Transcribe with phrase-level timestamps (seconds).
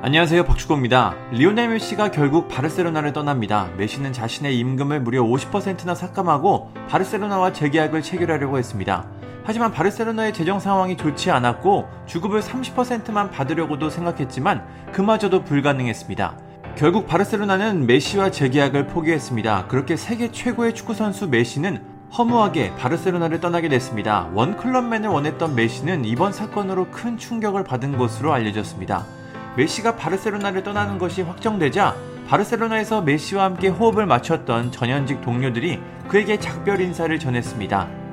[0.00, 1.16] 안녕하세요 박주호입니다.
[1.32, 3.68] 리오넬 메시가 결국 바르셀로나를 떠납니다.
[3.76, 9.04] 메시는 자신의 임금을 무려 50%나 삭감하고 바르셀로나와 재계약을 체결하려고 했습니다.
[9.42, 16.38] 하지만 바르셀로나의 재정 상황이 좋지 않았고 주급을 30%만 받으려고도 생각했지만 그마저도 불가능했습니다.
[16.76, 19.66] 결국 바르셀로나는 메시와 재계약을 포기했습니다.
[19.66, 21.82] 그렇게 세계 최고의 축구 선수 메시는
[22.16, 24.30] 허무하게 바르셀로나를 떠나게 됐습니다.
[24.32, 29.17] 원 클럽맨을 원했던 메시는 이번 사건으로 큰 충격을 받은 것으로 알려졌습니다.
[29.58, 31.96] 메시가 바르셀로나를 떠나는 것이 확정되자
[32.28, 38.07] 바르셀로나에서 메시와 함께 호흡을 맞췄던 전현직 동료들이 그에게 작별 인사를 전했습니다.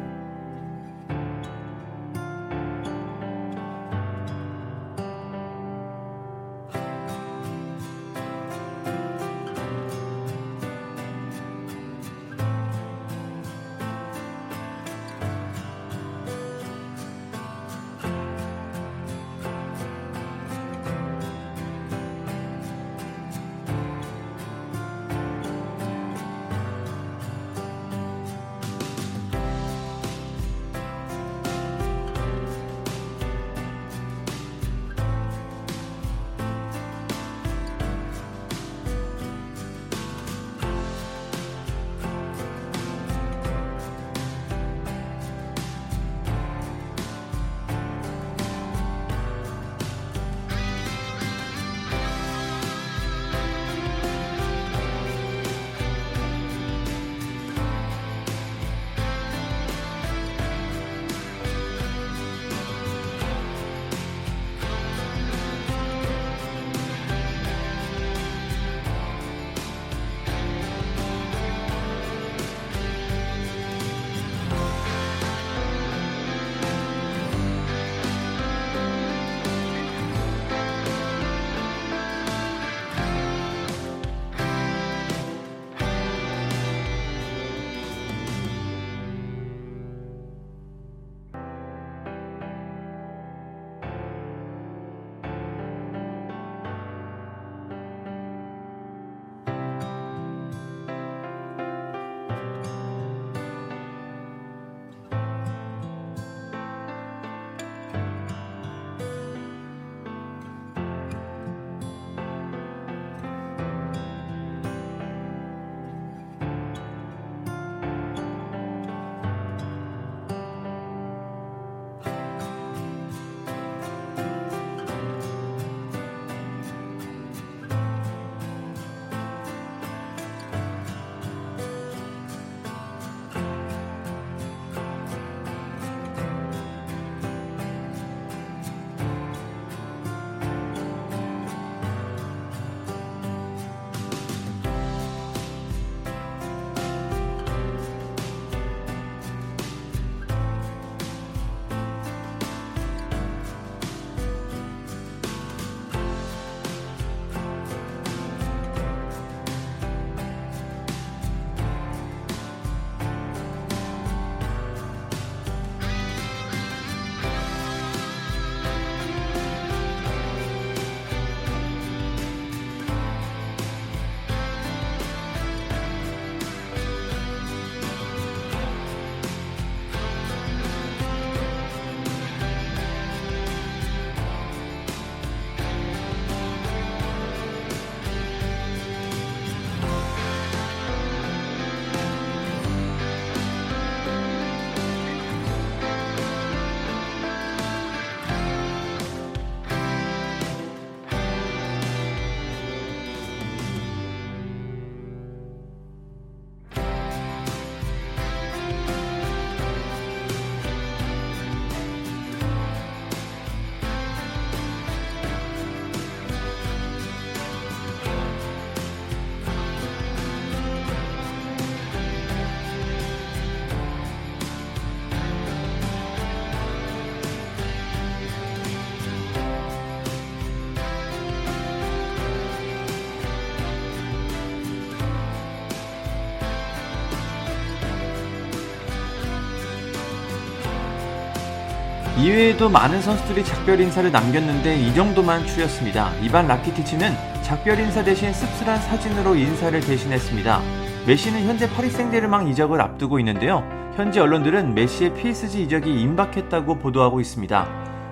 [242.18, 246.14] 이외에도 많은 선수들이 작별 인사를 남겼는데 이 정도만 추렸습니다.
[246.22, 250.62] 이반 라키티치는 작별 인사 대신 씁쓸한 사진으로 인사를 대신했습니다.
[251.06, 253.64] 메시는 현재 파리 생제르망 이적을 앞두고 있는데요.
[253.98, 257.68] 현지 언론들은 메시의 PSG 이적이 임박했다고 보도하고 있습니다.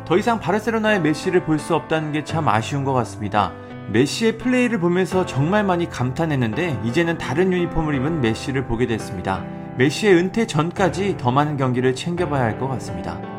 [0.06, 3.54] 더 이상 바르셀로나의 메시를 볼 수 없다는 게 참 아쉬운 것 같습니다.
[3.90, 9.44] 메시의 플레이를 보면서 정말 많이 감탄했는데 이제는 다른 유니폼을 입은 메시를 보게 됐습니다.
[9.78, 13.18] 메시의 은퇴 전까지 더 많은 경기를 챙겨봐야 할 것 같습니다.